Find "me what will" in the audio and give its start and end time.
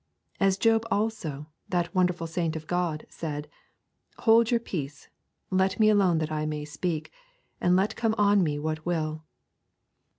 8.41-9.21